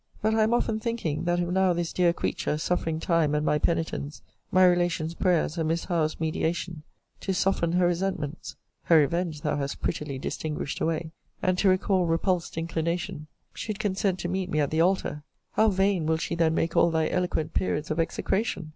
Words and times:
But 0.19 0.33
I 0.33 0.41
am 0.41 0.51
often 0.51 0.79
thinking 0.79 1.25
that 1.25 1.39
if 1.39 1.47
now 1.49 1.73
this 1.73 1.93
dear 1.93 2.11
creature, 2.11 2.57
suffering 2.57 2.99
time, 2.99 3.35
and 3.35 3.45
my 3.45 3.59
penitence, 3.59 4.23
my 4.51 4.65
relations' 4.65 5.13
prayers, 5.13 5.59
and 5.59 5.67
Miss 5.67 5.83
Howe's 5.85 6.19
mediation 6.19 6.81
to 7.19 7.35
soften 7.35 7.73
her 7.73 7.85
resentments, 7.85 8.55
(her 8.85 8.97
revenge 8.97 9.41
thou 9.41 9.57
hast 9.57 9.79
prettily* 9.79 10.17
distinguished 10.17 10.81
away,) 10.81 11.11
and 11.43 11.55
to 11.59 11.69
recall 11.69 12.07
repulsed 12.07 12.57
inclination, 12.57 13.27
should 13.53 13.77
consent 13.77 14.17
to 14.21 14.27
meet 14.27 14.49
me 14.49 14.59
at 14.59 14.71
the 14.71 14.81
altar 14.81 15.21
How 15.51 15.69
vain 15.69 16.07
will 16.07 16.17
she 16.17 16.33
then 16.33 16.55
make 16.55 16.75
all 16.75 16.89
thy 16.89 17.07
eloquent 17.07 17.53
periods 17.53 17.91
of 17.91 17.99
execration! 17.99 18.69